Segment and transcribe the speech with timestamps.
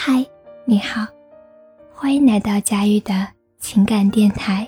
[0.00, 0.24] 嗨，
[0.64, 1.04] 你好，
[1.92, 3.26] 欢迎来到佳玉的
[3.58, 4.66] 情感电台。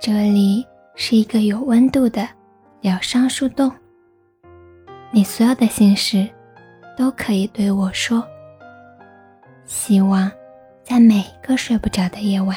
[0.00, 2.26] 这里是一个有温度的
[2.80, 3.70] 疗伤树洞，
[5.10, 6.26] 你所有的心事
[6.96, 8.26] 都可以对我说。
[9.66, 10.32] 希望
[10.82, 12.56] 在每个睡不着的夜晚，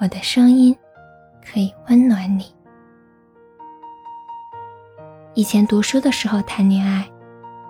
[0.00, 0.76] 我的声音
[1.46, 2.52] 可以温暖你。
[5.34, 7.08] 以前读书的时候谈恋爱，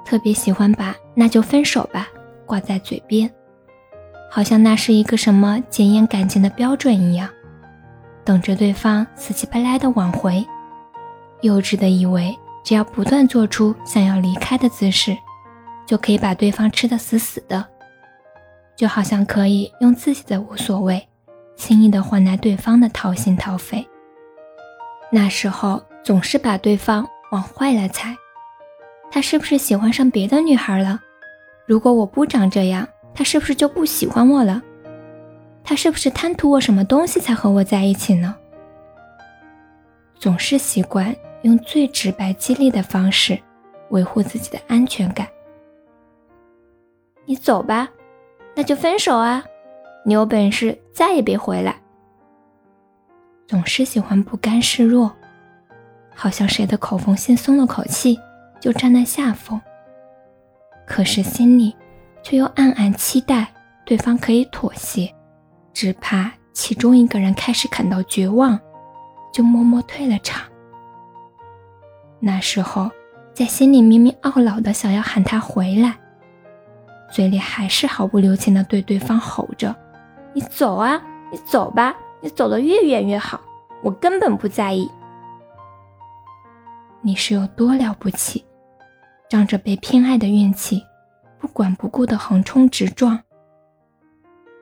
[0.03, 2.09] 特别喜欢把“那就分手吧”
[2.49, 3.31] 挂在嘴边，
[4.31, 7.29] 好像那是一个什么检验感情的标准一样，
[8.25, 10.45] 等着对方死乞白赖的挽回。
[11.43, 15.17] 幼稚的以为，只要不断做出想要离开的姿势，
[15.87, 17.65] 就可以把对方吃得死死的。
[18.75, 21.07] 就好像可以用自己的无所谓，
[21.57, 23.87] 轻易的换来对方的掏心掏肺。
[25.11, 28.17] 那时候总是把对方往坏了猜，
[29.11, 31.01] 他是不是喜欢上别的女孩了？
[31.69, 34.63] 如果我不长这样，他是不是就不喜欢我了？
[35.63, 38.35] 他是不是贪图我什么东西才和我在一起呢？
[40.19, 43.39] 总是习惯用最直白激励的方式
[43.91, 45.29] 维护自己的安全感。
[47.27, 47.87] 你走吧。
[48.57, 49.45] 那就分手啊！
[50.05, 51.77] 你有本事再也别回来。
[53.47, 55.13] 总是喜欢不甘示弱，
[56.13, 58.19] 好像谁的口风先松了口气，
[58.59, 59.61] 就占了下风。
[60.89, 61.77] 可是心里
[62.23, 63.47] 却又暗暗期待
[63.85, 65.15] 对方可以妥协，
[65.73, 68.59] 只怕其中一个人开始感到绝望，
[69.33, 70.43] 就默默退了场。
[72.19, 72.91] 那时候，
[73.35, 75.95] 在心里明明懊恼的想要喊他回来。
[77.13, 79.75] 嘴里还是毫不留情的对对方吼着
[80.35, 81.01] ：“你走啊，
[81.31, 83.41] 你走吧，你走得越远越好，
[83.83, 84.91] 我根本不在意。
[87.01, 88.45] 你是有多了不起，
[89.29, 90.85] 仗着被偏爱的运气，
[91.39, 93.23] 不管不顾地横冲直撞，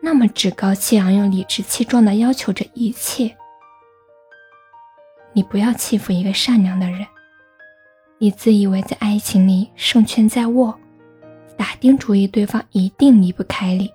[0.02, 3.36] 那么趾高气扬又理直气壮地要求着一切。
[5.32, 7.06] 你不要欺负一个善良的人，
[8.18, 10.76] 你自以为在爱情里胜券在握。”
[11.56, 13.90] 打定主意，对方一定离不开你。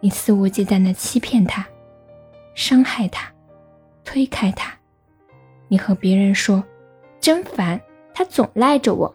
[0.00, 1.66] 你肆无忌惮地欺骗他，
[2.54, 3.32] 伤害他，
[4.04, 4.70] 推开他。
[5.68, 6.62] 你和别人说
[7.20, 7.80] ：“真烦，
[8.12, 9.14] 他总赖着我。”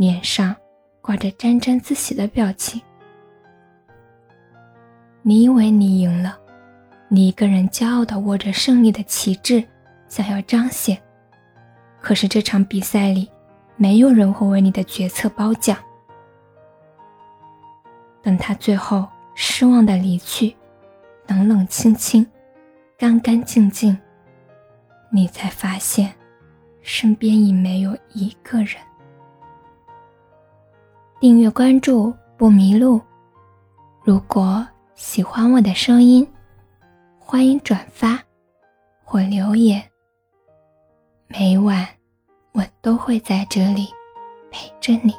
[0.00, 0.56] 脸上
[1.02, 2.80] 挂着沾沾自喜的表情。
[5.20, 6.38] 你以为你赢了，
[7.08, 9.62] 你一个人骄傲地握着胜利的旗帜，
[10.08, 10.96] 想要彰显。
[12.00, 13.30] 可是这场比赛里，
[13.76, 15.76] 没有人会为你的决策褒奖。
[18.22, 20.56] 等他最后失望的离去，
[21.26, 22.26] 冷冷清清，
[22.96, 23.98] 干干净净，
[25.10, 26.10] 你才发现，
[26.80, 28.76] 身边已没有一个人。
[31.20, 32.98] 订阅关注不迷路。
[34.02, 36.26] 如果喜欢我的声音，
[37.18, 38.18] 欢迎转发
[39.04, 39.82] 或留言。
[41.26, 41.86] 每晚
[42.52, 43.86] 我都会在这里
[44.50, 45.14] 陪着你。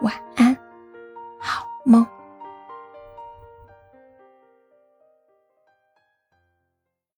[0.00, 0.56] 晚安。
[1.38, 2.06] 好梦。